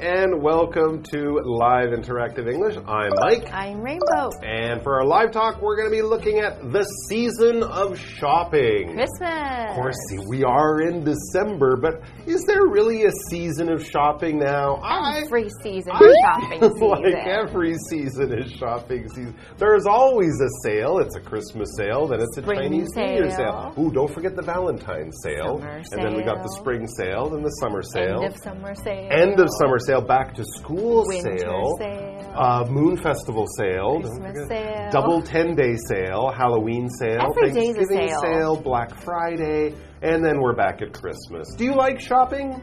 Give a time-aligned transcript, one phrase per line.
[0.00, 2.76] and welcome to Live Interactive English.
[2.86, 3.52] I'm Mike.
[3.52, 4.30] I'm Rainbow.
[4.44, 8.94] And for our live talk, we're going to be looking at the season of shopping.
[8.94, 9.70] Christmas.
[9.70, 9.96] Of course,
[10.28, 14.80] we are in December, but is there really a season of shopping now?
[15.16, 16.88] Every season I is shopping season.
[16.88, 19.36] like every season is shopping season.
[19.56, 20.98] There's always a sale.
[20.98, 23.72] It's a Christmas sale, then it's a Spring Chinese New Year sale.
[23.74, 23.84] sale.
[23.84, 25.58] Ooh, don't forget the Valentine's sale.
[25.58, 28.22] Summer and then we got the spring sale, then the summer sale.
[28.22, 29.08] End of summer sale.
[29.10, 32.32] End of summer sale, back to school Winter sale, sale.
[32.34, 34.48] Uh, Moon Festival sale, don't Christmas forget.
[34.48, 34.90] sale.
[34.92, 38.56] double 10 day sale, Halloween sale, Every Thanksgiving sale.
[38.56, 41.54] Black Friday, and then we're back at Christmas.
[41.56, 42.60] Do you like shopping?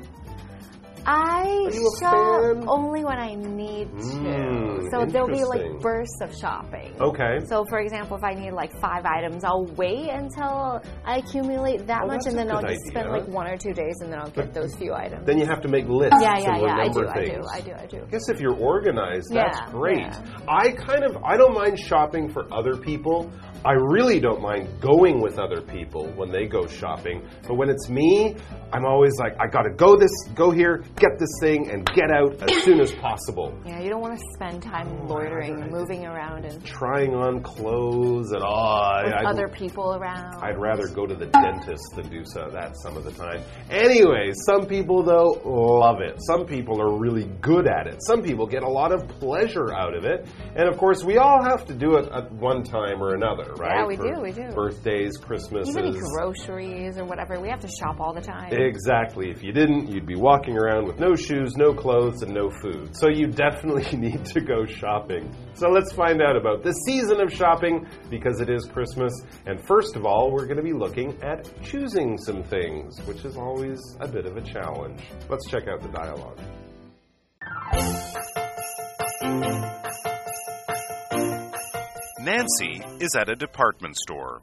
[1.06, 4.18] I shop only when I need to.
[4.18, 6.96] Mm, so there'll be like bursts of shopping.
[7.00, 7.40] Okay.
[7.46, 12.02] So, for example, if I need like five items, I'll wait until I accumulate that
[12.04, 14.30] Oh, much, and then I'll just spend like one or two days, and then I'll
[14.32, 15.26] get those few items.
[15.26, 16.76] Then you have to make lists yeah, yeah, yeah.
[16.78, 17.44] I do, I do.
[17.52, 18.02] I do, I do.
[18.04, 20.00] I guess if you're organized, that's Yeah, great.
[20.00, 20.22] yeah.
[20.48, 23.32] I kind of I don't mind shopping for other people.
[23.66, 27.28] I really don't mind going with other people when they go shopping.
[27.48, 28.36] But when it's me,
[28.72, 32.42] I'm always like, I gotta go this, go here, get this thing, and get out
[32.48, 33.58] as soon as possible.
[33.66, 37.42] Yeah, you don't want to spend time oh loitering and moving around and Trying on
[37.42, 39.02] clothes and all.
[39.04, 40.44] With I- other people around.
[40.44, 43.42] I'd rather go to the dentist than do so that some of the time.
[43.72, 46.20] Anyway, some people though love it.
[46.28, 47.98] Some people are really good at it.
[48.06, 50.28] Some people get a lot of pleasure out of it.
[50.56, 53.80] And of course, we all have to do it at one time or another, right?
[53.80, 54.50] Yeah, we For do, we do.
[54.54, 55.76] Birthdays, Christmases.
[55.76, 58.52] Even groceries or whatever, we have to shop all the time.
[58.52, 59.30] Exactly.
[59.30, 62.96] If you didn't, you'd be walking around with no shoes, no clothes, and no food.
[62.96, 65.34] So you definitely need to go shopping.
[65.54, 69.14] So let's find out about the season of shopping because it is Christmas.
[69.46, 73.38] And first of all, we're going to be looking at choosing some things, which is
[73.38, 75.02] always a bit of a challenge.
[75.30, 76.40] Let's check out the dialogue.
[82.26, 84.42] Nancy is at a department store.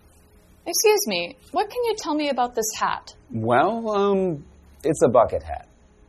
[0.64, 3.12] Excuse me, what can you tell me about this hat?
[3.32, 4.44] Well, um,
[4.84, 5.66] it's a bucket hat.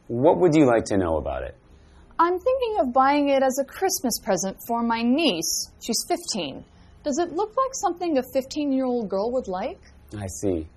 [0.08, 1.58] What would you like to know about it?
[2.20, 5.72] I'm thinking of buying it as a Christmas present for my niece.
[5.82, 6.64] She's 15.
[7.04, 9.80] Does it look like something a 15 year old girl would like?
[10.16, 10.68] I see.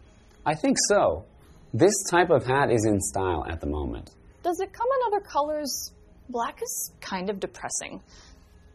[0.47, 1.27] I think so.
[1.75, 4.13] This type of hat is in style at the moment.
[4.43, 5.93] Does it come in other colors?
[6.31, 8.01] Black is kind of depressing.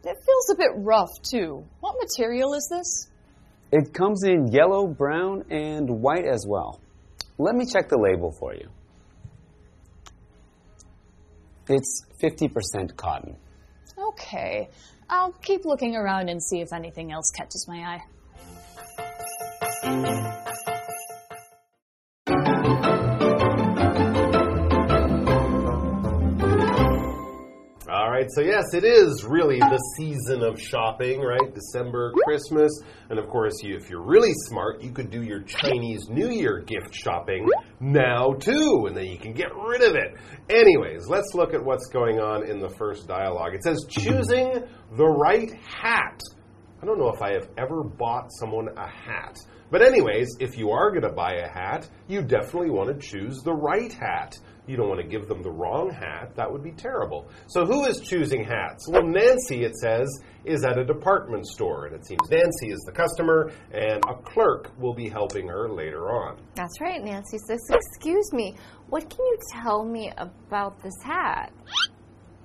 [0.04, 1.64] It feels a bit rough, too.
[1.80, 3.08] What material is this?
[3.70, 6.80] It comes in yellow, brown, and white as well.
[7.38, 8.68] Let me check the label for you.
[11.68, 13.36] It's 50% cotton.
[13.96, 14.68] Okay.
[15.08, 18.00] I'll keep looking around and see if anything else catches my
[19.84, 20.31] eye.
[28.22, 31.54] Right, so yes, it is really the season of shopping, right?
[31.54, 32.70] December, Christmas,
[33.10, 36.60] and of course, you, if you're really smart, you could do your Chinese New Year
[36.60, 37.48] gift shopping
[37.80, 40.14] now too, and then you can get rid of it.
[40.48, 43.54] Anyways, let's look at what's going on in the first dialogue.
[43.54, 44.62] It says choosing
[44.96, 46.20] the right hat.
[46.80, 49.36] I don't know if I have ever bought someone a hat.
[49.70, 53.38] But, anyways, if you are going to buy a hat, you definitely want to choose
[53.42, 54.36] the right hat.
[54.66, 56.36] You don't want to give them the wrong hat.
[56.36, 57.28] That would be terrible.
[57.48, 58.88] So, who is choosing hats?
[58.88, 60.08] Well, Nancy, it says,
[60.44, 61.86] is at a department store.
[61.86, 66.10] And it seems Nancy is the customer, and a clerk will be helping her later
[66.10, 66.38] on.
[66.54, 67.02] That's right.
[67.02, 68.54] Nancy says, Excuse me,
[68.88, 71.52] what can you tell me about this hat?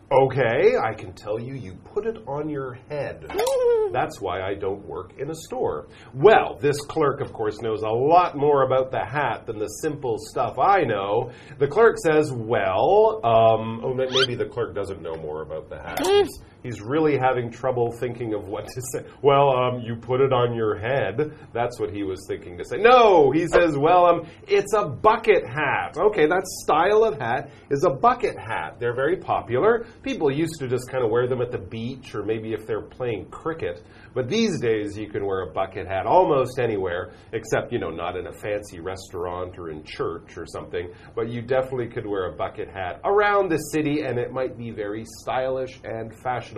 [0.09, 3.29] Okay, I can tell you, you put it on your head.
[3.91, 5.87] That's why I don't work in a store.
[6.13, 10.17] Well, this clerk, of course, knows a lot more about the hat than the simple
[10.17, 11.31] stuff I know.
[11.59, 15.99] The clerk says, Well, um, oh, maybe the clerk doesn't know more about the hat.
[16.67, 19.05] He's, really having trouble thinking of what to say.
[19.21, 21.31] Well, um, you put it on your head.
[21.53, 22.77] That's what he was thinking to say.
[22.77, 25.97] No, he says, Well, um, it's a bucket hat.
[25.97, 28.77] Okay, that style of hat is a bucket hat.
[28.79, 29.85] They're very popular.
[30.03, 32.81] People used to just kind of wear them at the beach or maybe if they're
[32.81, 33.83] playing cricket.
[34.13, 38.15] But these days you can wear a bucket hat almost anywhere, except, you know, not
[38.17, 40.91] in a fancy restaurant or in church or something.
[41.15, 44.71] But you definitely could wear a bucket hat around the city and it might be
[44.71, 46.56] very stylish and fashionable.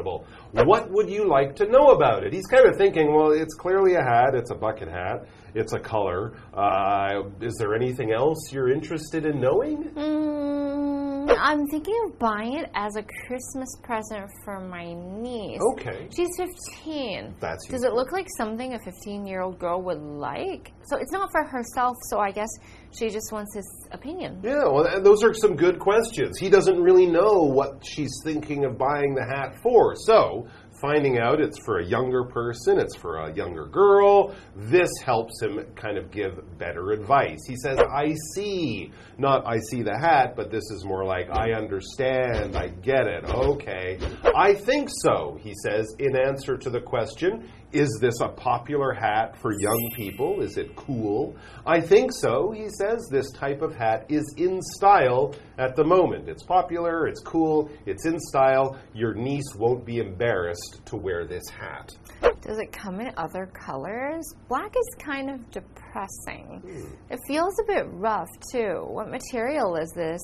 [0.52, 2.34] What would you like to know about it?
[2.34, 5.80] He's kind of thinking, well, it's clearly a hat, it's a bucket hat, it's a
[5.80, 6.34] color.
[6.54, 9.92] Uh, is there anything else you're interested in knowing?
[9.96, 10.89] Mm,
[11.38, 15.60] I'm thinking of buying it as a Christmas present for my niece.
[15.74, 16.08] Okay.
[16.16, 17.36] She's 15.
[17.40, 20.72] That's Does it look like something a 15 year old girl would like?
[20.86, 22.50] So it's not for herself, so I guess
[22.92, 24.42] she just wants his opinion.
[24.44, 26.40] Yeah, well, those are some good questions.
[26.40, 29.96] He doesn't really know what she's thinking of buying the hat for.
[29.96, 30.48] So,
[30.82, 35.60] finding out it's for a younger person, it's for a younger girl, this helps him
[35.76, 37.40] kind of give better advice.
[37.48, 38.92] He says, I see.
[39.18, 43.26] Not I see the hat, but this is more like I understand, I get it,
[43.26, 44.00] okay.
[44.36, 47.50] I think so, he says, in answer to the question.
[47.72, 50.42] Is this a popular hat for young people?
[50.42, 51.36] Is it cool?
[51.68, 52.52] I think so.
[52.52, 56.28] He says this type of hat is in style at the moment.
[56.28, 58.76] It's popular, it's cool, it's in style.
[58.96, 61.96] Your niece won't be embarrassed to wear this hat.
[62.42, 64.26] Does it come in other colors?
[64.48, 66.62] Black is kind of depressing.
[66.64, 67.14] Hmm.
[67.14, 68.84] It feels a bit rough, too.
[68.88, 70.22] What material is this?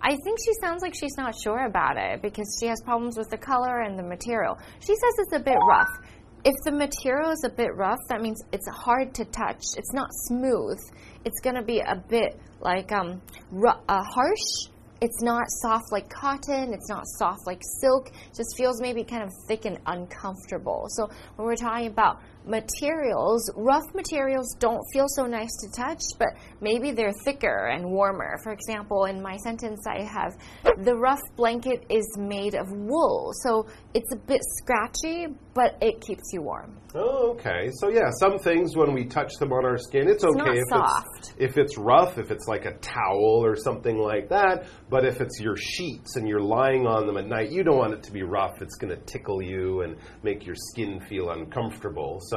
[0.00, 3.30] I think she sounds like she's not sure about it because she has problems with
[3.30, 4.58] the color and the material.
[4.80, 5.88] She says it's a bit rough.
[6.46, 9.62] If the material is a bit rough, that means it's hard to touch.
[9.78, 10.78] It's not smooth.
[11.24, 13.22] It's going to be a bit like um,
[13.66, 14.68] uh, harsh.
[15.00, 16.74] It's not soft like cotton.
[16.74, 18.12] It's not soft like silk.
[18.36, 20.84] Just feels maybe kind of thick and uncomfortable.
[20.90, 26.28] So when we're talking about materials, rough materials don't feel so nice to touch, but
[26.60, 28.38] maybe they're thicker and warmer.
[28.42, 30.36] For example, in my sentence, I have
[30.84, 36.24] the rough blanket is made of wool, so it's a bit scratchy, but it keeps
[36.32, 36.76] you warm.
[36.96, 37.70] Oh, okay.
[37.80, 40.68] So yeah, some things when we touch them on our skin, it's, not okay if
[40.68, 41.06] soft.
[41.18, 44.66] it's if it's rough, if it's like a towel or something like that.
[44.90, 47.94] But if it's your sheets and you're lying on them at night, you don't want
[47.94, 48.62] it to be rough.
[48.62, 52.20] It's going to tickle you and make your skin feel uncomfortable.
[52.22, 52.33] So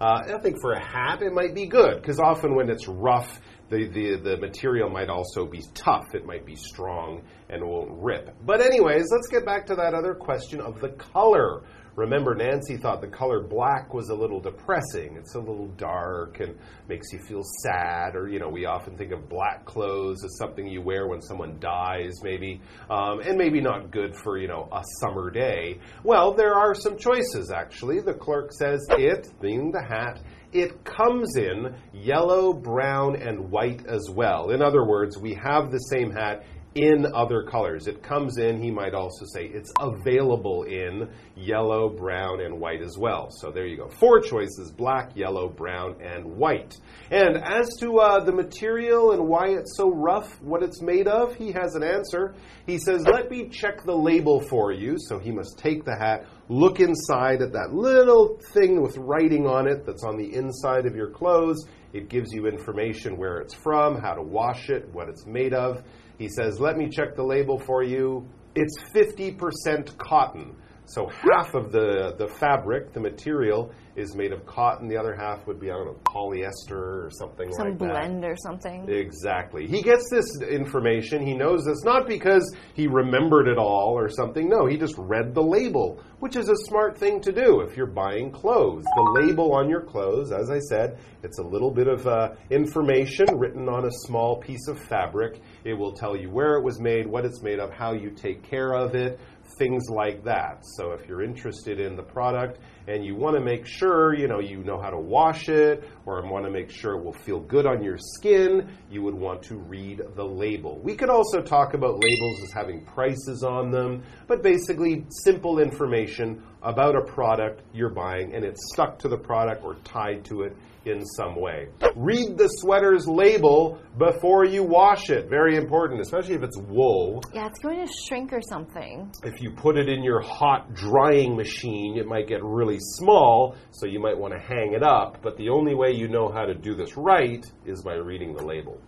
[0.00, 3.40] uh, I think for a hat, it might be good because often when it's rough.
[3.70, 6.06] The, the, the material might also be tough.
[6.12, 8.34] It might be strong and won't rip.
[8.44, 11.62] But, anyways, let's get back to that other question of the color.
[12.00, 15.16] Remember, Nancy thought the color black was a little depressing.
[15.18, 16.56] It's a little dark and
[16.88, 18.16] makes you feel sad.
[18.16, 21.58] Or, you know, we often think of black clothes as something you wear when someone
[21.60, 25.78] dies, maybe, um, and maybe not good for, you know, a summer day.
[26.02, 28.00] Well, there are some choices, actually.
[28.00, 30.20] The clerk says it, being the hat,
[30.52, 34.50] it comes in yellow, brown, and white as well.
[34.50, 36.44] In other words, we have the same hat
[36.74, 37.88] in other colors.
[37.88, 42.96] It comes in, he might also say it's available in yellow, brown, and white as
[42.96, 43.28] well.
[43.30, 43.88] So there you go.
[43.88, 46.76] Four choices black, yellow, brown, and white.
[47.10, 51.34] And as to uh, the material and why it's so rough, what it's made of,
[51.34, 52.34] he has an answer.
[52.66, 54.96] He says, Let me check the label for you.
[54.98, 59.66] So he must take the hat, look inside at that little thing with writing on
[59.66, 61.66] it that's on the inside of your clothes.
[61.92, 65.82] It gives you information where it's from, how to wash it, what it's made of.
[66.20, 68.28] He says, Let me check the label for you.
[68.54, 70.54] It's 50% cotton.
[70.90, 74.88] So half of the, the fabric, the material, is made of cotton.
[74.88, 77.84] The other half would be, I don't know, polyester or something Some like that.
[77.84, 78.88] Some blend or something.
[78.88, 79.68] Exactly.
[79.68, 81.24] He gets this information.
[81.24, 82.42] He knows this not because
[82.74, 84.48] he remembered it all or something.
[84.48, 87.86] No, he just read the label, which is a smart thing to do if you're
[87.86, 88.82] buying clothes.
[88.82, 93.26] The label on your clothes, as I said, it's a little bit of uh, information
[93.36, 95.40] written on a small piece of fabric.
[95.62, 98.42] It will tell you where it was made, what it's made of, how you take
[98.42, 99.20] care of it,
[99.58, 100.64] things like that.
[100.76, 104.40] So if you're interested in the product and you want to make sure, you know,
[104.40, 107.66] you know how to wash it or want to make sure it will feel good
[107.66, 110.80] on your skin, you would want to read the label.
[110.82, 116.42] We could also talk about labels as having prices on them, but basically simple information
[116.62, 120.56] about a product you're buying and it's stuck to the product or tied to it
[120.84, 121.68] in some way.
[121.94, 125.28] Read the sweater's label before you wash it.
[125.28, 127.22] Very important, especially if it's wool.
[127.34, 129.12] Yeah, it's going to shrink or something.
[129.22, 133.86] If you put it in your hot drying machine, it might get really small, so
[133.86, 135.18] you might want to hang it up.
[135.22, 138.44] But the only way you know how to do this right is by reading the
[138.44, 138.80] label.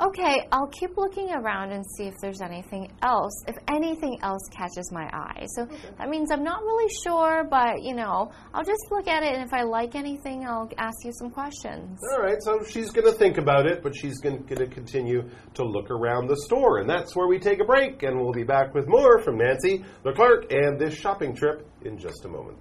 [0.00, 4.90] Okay, I'll keep looking around and see if there's anything else, if anything else catches
[4.90, 5.46] my eye.
[5.54, 5.66] So
[5.98, 9.44] that means I'm not really sure, but you know, I'll just look at it and
[9.44, 11.98] if I like anything, I'll ask you some questions.
[12.12, 15.64] All right, so she's going to think about it, but she's going to continue to
[15.64, 16.78] look around the store.
[16.78, 19.84] And that's where we take a break, and we'll be back with more from Nancy,
[20.02, 22.56] the clerk, and this shopping trip in just a moment.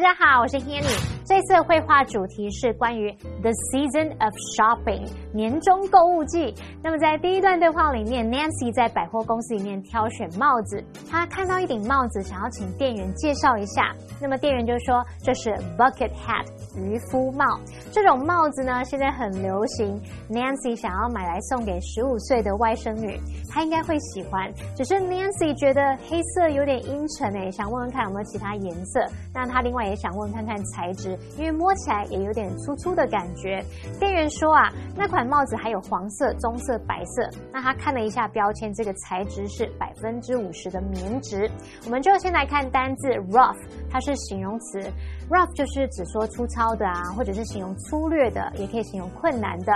[0.00, 1.17] 家好，我是 Hanny。
[1.28, 6.54] 这次的绘画主题是关于 The Season of Shopping 年终购物季。
[6.82, 13.94] 那么在第一段对话里面，Nancy 在百货公司里面挑选帽子，她看到一顶帽子，想要请店员介绍一下。
[14.22, 17.60] 那么店员就说这是 Bucket Hat 渔夫帽，
[17.92, 20.00] 这种帽子呢现在很流行。
[20.30, 23.20] Nancy 想要买来送给十五岁的外甥女，
[23.50, 24.50] 她应该会喜欢。
[24.74, 29.04] 只是 Nancy 觉得黑色有点阴沉诶，想问问看有没有其他颜色。
[29.34, 33.64] 那她另外也想问看看材质，因为摸起来也有点粗粗的感觉。
[33.98, 37.28] 店员说啊，那款帽子还有黄色、棕色、白色。
[37.52, 41.50] 那他看了一下标签，这个材质是百分之五十的棉质。
[41.84, 43.56] 我们就先来看单字 rough，
[43.90, 44.80] 它是形容词。
[45.28, 49.72] Rough 就是指说粗糙的啊，或者是形容粗略的，也可以形容困难的。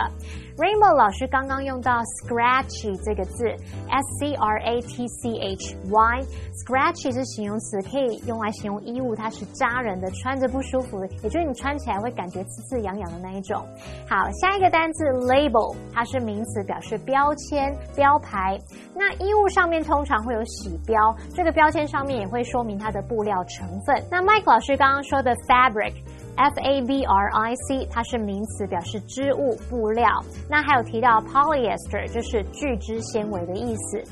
[0.57, 3.45] Rainbow 老师刚刚用到 scratchy 这个字
[3.89, 13.65] ，s c r a t c h y，scratchy 是形容词，可以用来形容衣物，它是扎人的，穿着不舒服的，也就是你穿起来会感觉刺刺痒痒的那一种。
[14.09, 18.59] 好，下一个单词 label，它是名词，表示标签、标牌。
[18.95, 23.97] 那衣物上面通常会有洗标，这个标签上面也会说明它的布料成分。
[24.11, 25.95] 那 Mike 老师刚刚说的 fabric。
[26.35, 30.09] F A B R I C，它是名词，表示织物、布料。
[30.49, 34.03] 那还有提到 polyester，就是聚酯纤维的意思。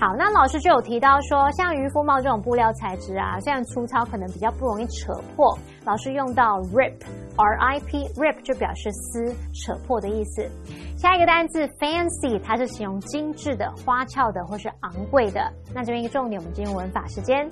[0.00, 5.56] 好，那老师就有提到说，像渔夫帽这种布料材质啊，虽然粗糙，可能比较不容易扯破。
[5.84, 10.50] 老师用到 rip，R I P，rip 就表示撕、扯破的意思。
[10.96, 15.40] 下一个单字 fancy，它是形容精致的、花俏的或是昂贵的。
[15.72, 17.48] 那这边一个重点，我们进入文法时间。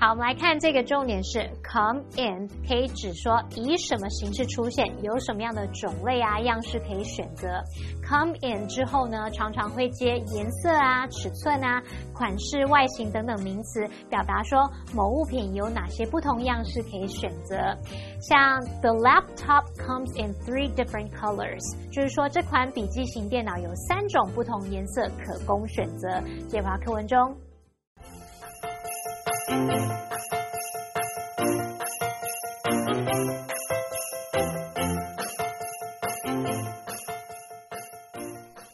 [0.00, 7.48] 好，我们来看这个重点是 come in，可以指说以什么形式出现，有什么样的种类啊样式可以选择。
[8.08, 11.82] come in 之后呢，常常会接颜色啊、尺寸啊、
[12.14, 17.56] 款式、外形等等名词，表达说某物品有哪些不同样式可以选择。
[18.20, 26.08] 像 the laptop comes in three different colors，就是说这款笔记型电脑有三种不同颜色可供选择。
[26.48, 27.36] 解华课文中。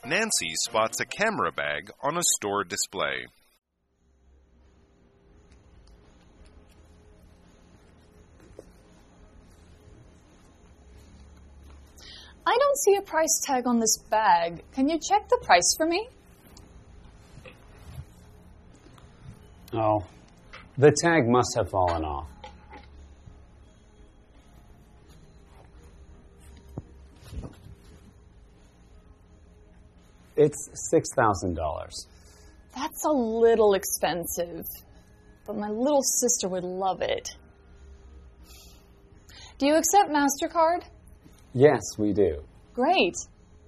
[0.07, 3.26] Nancy spots a camera bag on a store display.
[12.47, 14.62] I don't see a price tag on this bag.
[14.73, 16.09] Can you check the price for me?
[19.73, 20.05] Oh,
[20.76, 22.28] the tag must have fallen off.
[30.37, 31.57] It's $6,000.
[32.75, 34.64] That's a little expensive,
[35.47, 37.28] but my little sister would love it.
[39.59, 40.83] Do you accept MasterCard?
[41.52, 42.43] Yes, we do.
[42.75, 43.14] Great.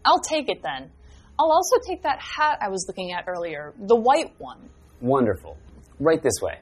[0.04, 0.90] I'll take it then.
[1.38, 4.68] I'll also take that hat I was looking at earlier, the white one.
[5.00, 5.56] Wonderful.
[6.00, 6.58] Right this way.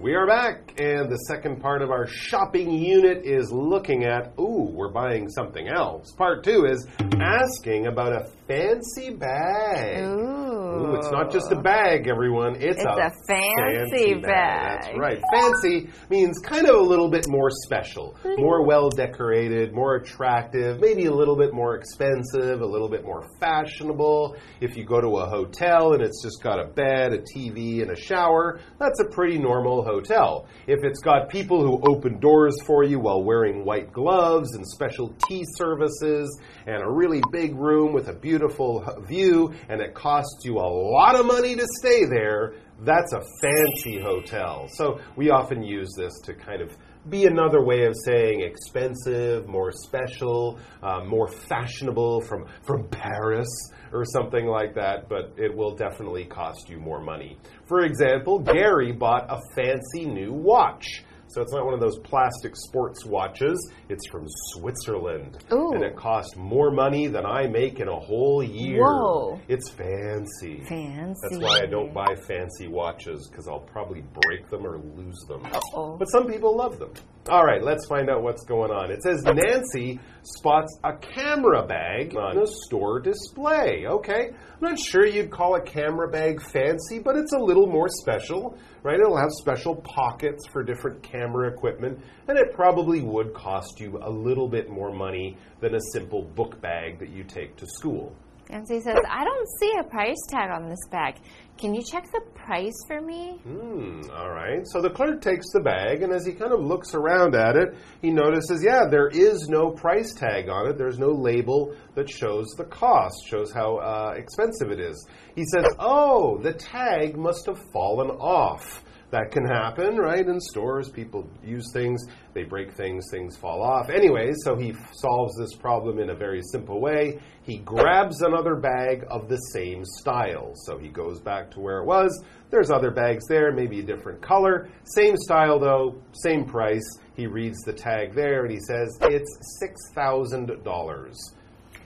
[0.00, 4.70] We are back, and the second part of our shopping unit is looking at, ooh,
[4.72, 6.12] we're buying something else.
[6.12, 6.86] Part two is
[7.20, 10.04] asking about a fancy bag.
[10.04, 10.53] Ooh.
[10.74, 11.62] Ooh, it's not just a oh.
[11.62, 12.56] bag, everyone.
[12.56, 14.82] It's, It's a fancy bag.
[14.82, 15.22] That's right.
[15.32, 18.40] Fancy means kind of a little bit more special, mm-hmm.
[18.40, 23.28] more well decorated, more attractive, maybe a little bit more expensive, a little bit more
[23.40, 24.36] fashionable.
[24.60, 27.90] If you go to a hotel and it's just got a bed, a TV, and
[27.90, 30.46] a shower, that's a pretty normal hotel.
[30.66, 35.14] If it's got people who open doors for you while wearing white gloves and special
[35.28, 40.58] tea services and a really big room with a beautiful view and it costs you
[40.58, 44.68] a lot of money to stay there, that's a fancy hotel.
[44.72, 46.76] So we often use this to kind of
[47.08, 53.48] be another way of saying expensive, more special, uh, more fashionable from, from Paris
[53.92, 57.38] or something like that, but it will definitely cost you more money.
[57.66, 61.04] For example, Gary bought a fancy new watch.
[61.34, 63.58] So it's not one of those plastic sports watches.
[63.88, 65.38] It's from Switzerland.
[65.52, 65.72] Ooh.
[65.74, 68.84] And it costs more money than I make in a whole year.
[68.84, 69.40] Whoa.
[69.48, 70.62] It's fancy.
[70.68, 71.20] Fancy.
[71.22, 75.44] That's why I don't buy fancy watches because I'll probably break them or lose them.
[75.44, 75.96] Uh-oh.
[75.98, 76.92] But some people love them.
[77.28, 78.90] All right, let's find out what's going on.
[78.90, 83.86] It says Nancy spots a camera bag on a store display.
[83.86, 87.88] Okay, I'm not sure you'd call a camera bag fancy, but it's a little more
[87.88, 89.00] special, right?
[89.00, 91.98] It'll have special pockets for different camera equipment,
[92.28, 96.60] and it probably would cost you a little bit more money than a simple book
[96.60, 98.14] bag that you take to school.
[98.50, 101.16] Nancy says, I don't see a price tag on this bag.
[101.56, 103.38] Can you check the price for me?
[103.42, 104.66] Hmm, all right.
[104.66, 107.74] So the clerk takes the bag, and as he kind of looks around at it,
[108.02, 110.76] he notices, yeah, there is no price tag on it.
[110.76, 115.06] There's no label that shows the cost, shows how uh, expensive it is.
[115.34, 118.84] He says, oh, the tag must have fallen off.
[119.14, 120.26] That can happen, right?
[120.26, 123.88] In stores, people use things, they break things, things fall off.
[123.88, 127.20] Anyway, so he solves this problem in a very simple way.
[127.44, 130.54] He grabs another bag of the same style.
[130.66, 132.24] So he goes back to where it was.
[132.50, 134.68] There's other bags there, maybe a different color.
[134.82, 136.98] Same style, though, same price.
[137.14, 139.62] He reads the tag there and he says, It's
[139.96, 141.14] $6,000.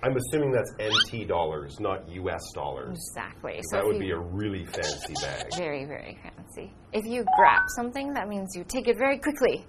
[0.02, 2.90] I'm assuming that's NT dollars, not US dollars.
[3.14, 3.60] Exactly.
[3.70, 5.46] So That would you- be a really fancy bag.
[5.56, 6.72] very, very fancy.
[6.92, 9.66] If you grab something, that means you take it very quickly.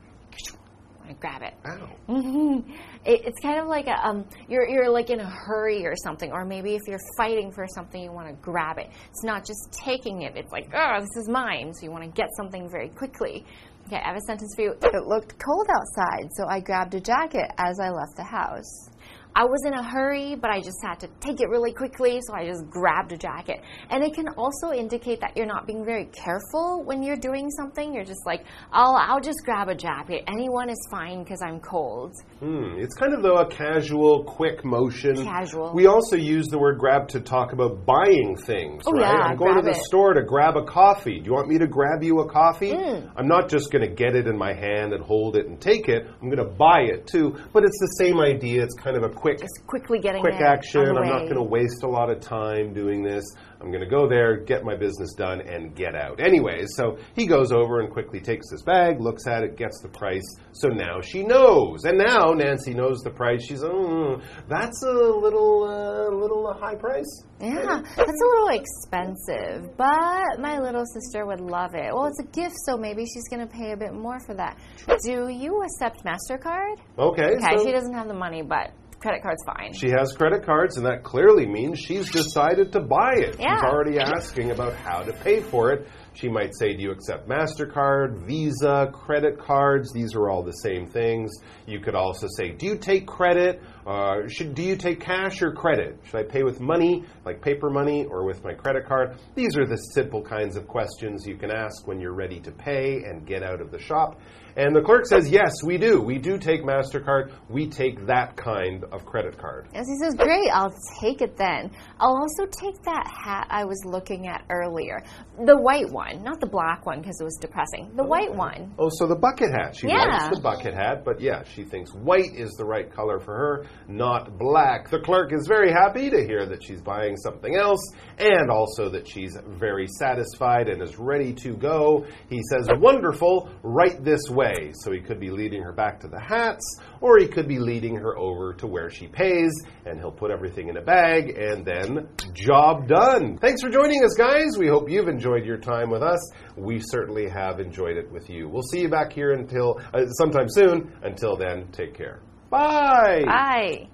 [1.08, 1.56] I grab it.
[1.66, 2.64] Ow.
[3.04, 6.32] it, it's kind of like a um, you're you're like in a hurry or something,
[6.32, 8.90] or maybe if you're fighting for something, you want to grab it.
[9.10, 10.38] It's not just taking it.
[10.38, 11.74] It's like, oh, this is mine.
[11.74, 13.44] So you want to get something very quickly.
[13.88, 14.76] Okay, I have a sentence for you.
[14.84, 18.88] It looked cold outside, so I grabbed a jacket as I left the house.
[19.36, 22.34] I was in a hurry, but I just had to take it really quickly, so
[22.34, 23.62] I just grabbed a jacket.
[23.90, 27.94] And it can also indicate that you're not being very careful when you're doing something.
[27.94, 28.44] You're just like,
[28.74, 30.24] oh, I'll just grab a jacket.
[30.28, 32.14] Anyone is fine because I'm cold.
[32.40, 32.76] Hmm.
[32.80, 35.16] It's kind of though a casual, quick motion.
[35.24, 35.74] Casual.
[35.74, 39.02] We also use the word grab to talk about buying things, Oh, right?
[39.02, 39.84] yeah, I'm going to the it.
[39.84, 41.20] store to grab a coffee.
[41.20, 42.72] Do you want me to grab you a coffee?
[42.76, 43.08] Hmm.
[43.16, 45.88] I'm not just going to get it in my hand and hold it and take
[45.88, 46.08] it.
[46.22, 47.36] I'm going to buy it too.
[47.54, 48.64] But it's the same idea.
[48.64, 50.82] It's kind of a quick Just quickly getting quick action.
[50.82, 53.24] I'm not going to waste a lot of time doing this.
[53.62, 56.22] I'm going to go there, get my business done, and get out.
[56.22, 59.90] Anyways, so he goes over and quickly takes his bag, looks at it, gets the
[59.90, 60.24] price.
[60.54, 63.46] So now she knows, and now Nancy knows the price.
[63.46, 67.24] She's, oh, that's a little, uh, little high price.
[67.42, 71.94] Yeah, that's a little expensive, but my little sister would love it.
[71.94, 74.58] Well, it's a gift, so maybe she's going to pay a bit more for that.
[75.04, 76.78] Do you accept MasterCard?
[76.98, 79.74] Okay, Okay, so she doesn't have the money, but credit card's fine.
[79.74, 83.36] she has credit cards, and that clearly means she's decided to buy it.
[83.38, 85.88] She's already asking about how to pay for it.
[86.13, 89.91] She might say, Do you accept MasterCard, Visa, credit cards?
[89.91, 91.32] These are all the same things.
[91.65, 93.62] You could also say, Do you take credit?
[93.86, 96.00] Uh, should, do you take cash or credit?
[96.06, 99.17] Should I pay with money, like paper money, or with my credit card?
[99.36, 103.04] These are the simple kinds of questions you can ask when you're ready to pay
[103.04, 104.19] and get out of the shop.
[104.56, 106.02] And the clerk says, Yes, we do.
[106.02, 107.32] We do take MasterCard.
[107.50, 109.67] We take that kind of credit card.
[109.74, 111.72] And she says, Great, I'll take it then.
[112.00, 115.02] I'll also take that hat I was looking at earlier.
[115.45, 117.92] The white one, not the black one because it was depressing.
[117.96, 118.74] The oh, white one.
[118.78, 119.76] Oh, so the bucket hat.
[119.76, 120.06] She Yeah.
[120.06, 123.66] likes the bucket hat, but yeah, she thinks white is the right color for her,
[123.88, 124.90] not black.
[124.90, 127.82] The clerk is very happy to hear that she's buying something else
[128.18, 132.06] and also that she's very satisfied and is ready to go.
[132.30, 134.72] He says, Wonderful, right this way.
[134.74, 137.96] So he could be leading her back to the hats, or he could be leading
[137.96, 139.52] her over to where she pays,
[139.86, 143.38] and he'll put everything in a bag, and then job done.
[143.38, 144.58] Thanks for joining us, guys.
[144.58, 146.19] We hope you've enjoyed your time with us.
[146.56, 148.49] We certainly have enjoyed it with you.
[148.49, 150.91] We'll see you back here until uh, sometime soon.
[151.04, 152.21] Until then, take care.
[152.49, 153.23] Bye.
[153.25, 153.89] Bye.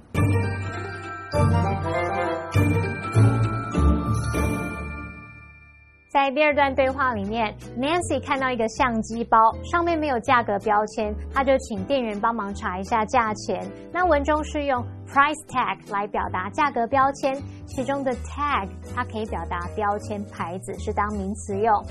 [6.16, 9.38] 在第二段对话里面，Nancy 看到一个相机包，
[9.70, 13.62] 上面没有价格标签，她就请店员帮忙查一下价钱。
[13.92, 21.84] 那文中是用 price tag 来表达价格标签，其中的 tag 它可以表达标签牌子，是当名词用。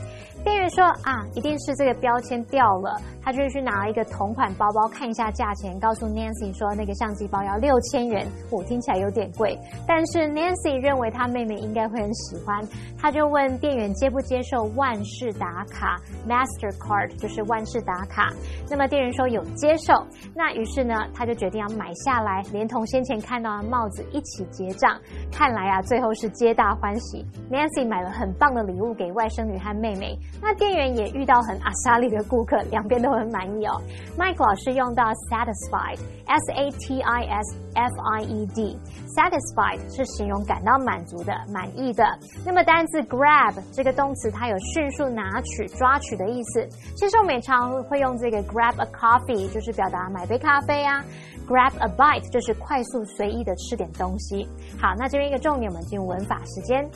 [0.44, 12.62] 店员说啊，一定是这个标签掉了，他就去拿了一个同款包包看一下价钱，告诉 Nancy 说那个相机包要六千元，我听起来有点贵，但是 Nancy 认为她妹妹应该会很喜欢，
[13.00, 18.30] 他就问店员接不接受万事达卡 Mastercard，就是万事达卡。
[18.68, 19.94] 那么店员说有接受，
[20.35, 25.00] 那于是呢，他就决定要买下来，连同先前看到的帽子一起结账。
[25.33, 27.24] 看来啊，最后是皆大欢喜。
[27.50, 33.80] Nancy 买了很棒的礼物给外甥女和妹妹，那店员也遇到很阿莎利的顾客，两边都很满意哦。
[34.18, 42.04] Mike 老师用到 satisfied，S A T I S F I E D，satisfied 是形容感到满足的、满意的。
[42.44, 46.66] 那么单字 grab 这个动词，它有迅速拿取、抓取的意思。
[46.94, 51.02] 其实我们也常会用这个 grab a coffee，就是表达买杯咖啡啊。
[51.46, 54.48] Grab a bite 就是快速随意的吃点东西。
[54.80, 56.88] 好，那这边一个重点，我们进入文法时间。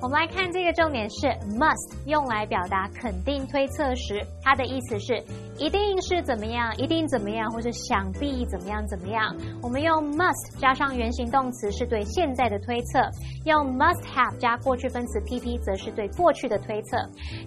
[0.00, 1.26] 我们来看这个重点是
[1.58, 5.20] must 用来表达肯定推测时，它的意思是
[5.58, 9.34] 一定是怎么样，一定怎么样，或是想必怎么样怎么样。
[9.60, 13.00] 我们用 must 加上原形动词是对现在的推测，
[13.44, 16.96] 用 must have 加过去分词 pp 则是对过去的推测。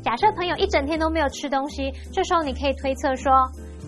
[0.04, 3.32] 假设朋友一整天都没有吃东西，这时候你可以推测说。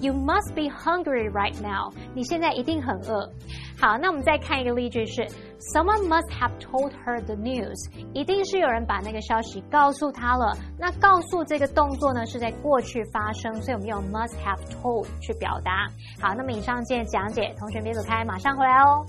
[0.01, 1.93] You must be hungry right now.
[2.13, 3.31] 你现在一定很饿。
[3.80, 5.22] 好，那我们再看一个例句是：
[5.72, 7.76] Someone must have told her the news.
[8.12, 10.56] 一定是有人把那个消息告诉她了。
[10.78, 15.86] 那告诉这个动作呢是在过去发生，所以我们用 must have told 去表达。
[16.20, 19.06] 好，那么以上这些讲解，同学别走开，马上回来哦。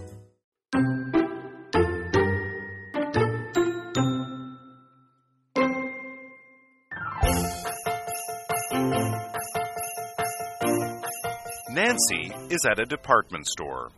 [11.72, 13.90] Nancy is at a department store.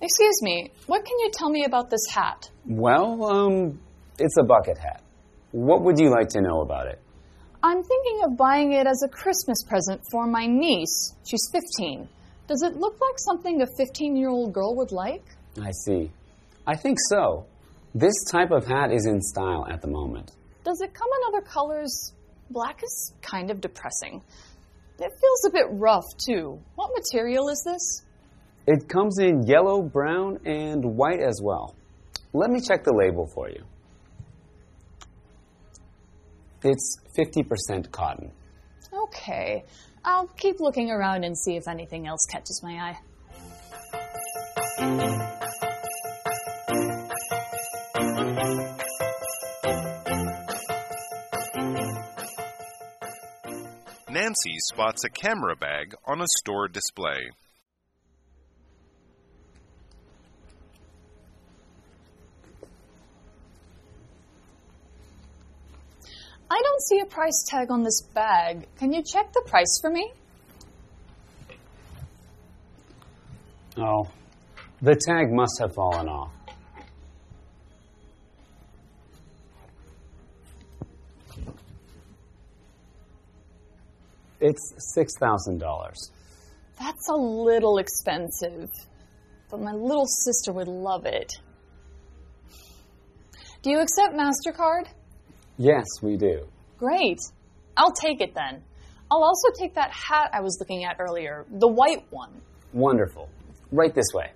[0.00, 2.50] Excuse me, what can you tell me about this hat?
[2.66, 3.80] Well, um,
[4.18, 5.02] it's a bucket hat.
[5.52, 7.00] What would you like to know about it?
[7.62, 11.14] I'm thinking of buying it as a Christmas present for my niece.
[11.24, 12.08] She's 15.
[12.46, 15.24] Does it look like something a 15 year old girl would like?
[15.60, 16.10] I see.
[16.66, 17.46] I think so.
[17.94, 20.32] This type of hat is in style at the moment.
[20.64, 22.12] Does it come in other colors?
[22.50, 24.22] Black is kind of depressing.
[24.98, 26.60] It feels a bit rough, too.
[26.74, 28.02] What material is this?
[28.66, 31.76] It comes in yellow, brown, and white as well.
[32.32, 33.64] Let me check the label for you.
[36.62, 38.32] It's 50% cotton.
[38.92, 39.64] Okay.
[40.04, 42.98] I'll keep looking around and see if anything else catches my eye.
[54.10, 57.30] Nancy spots a camera bag on a store display.
[66.76, 68.66] Don't see a price tag on this bag.
[68.78, 70.12] Can you check the price for me?
[73.78, 74.10] Oh,
[74.82, 76.32] the tag must have fallen off.
[84.38, 85.60] It's $6,000.
[86.78, 88.68] That's a little expensive,
[89.50, 91.32] but my little sister would love it.
[93.62, 94.88] Do you accept MasterCard?
[95.56, 96.46] Yes, we do.
[96.78, 97.18] Great.
[97.76, 98.62] I'll take it then.
[99.10, 102.30] I'll also take that hat I was looking at earlier, the white one.
[102.72, 103.28] Wonderful.
[103.70, 104.32] Right this way.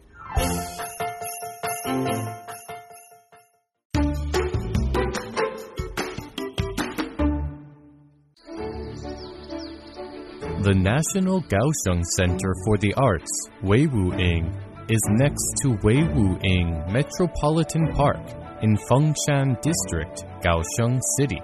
[10.63, 14.55] The National Kaohsiung Center for the Arts, Weiwuying,
[14.91, 18.21] is next to Weiwuying Metropolitan Park
[18.63, 21.41] in Fengshan District, Kaohsiung City.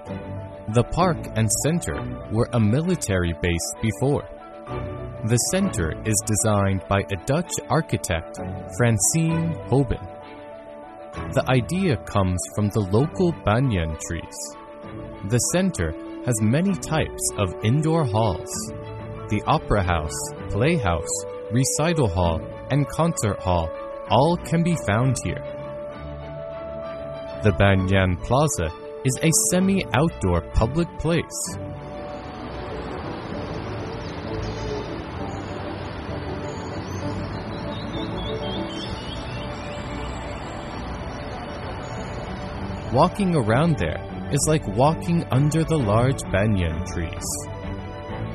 [0.69, 1.95] The park and center
[2.29, 4.27] were a military base before.
[5.23, 8.37] The center is designed by a Dutch architect,
[8.77, 10.05] Francine Houben.
[11.33, 14.37] The idea comes from the local banyan trees.
[15.29, 15.93] The center
[16.25, 18.51] has many types of indoor halls.
[19.29, 23.69] The Opera House, Playhouse, Recital Hall, and Concert Hall
[24.09, 25.43] all can be found here.
[27.43, 28.69] The Banyan Plaza
[29.05, 31.57] is a semi outdoor public place.
[42.93, 47.27] Walking around there is like walking under the large banyan trees.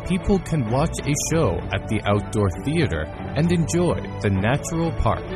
[0.07, 3.05] People can watch a show at the outdoor theater
[3.37, 5.27] and enjoy the natural park.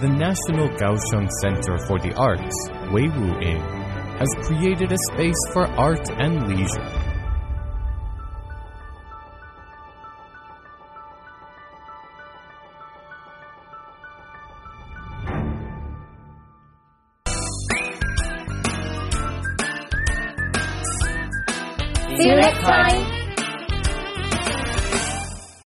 [0.00, 2.56] The National Kaohsiung Center for the Arts,
[2.92, 3.79] Weiwuying,
[4.20, 6.99] has created a space for art and leisure.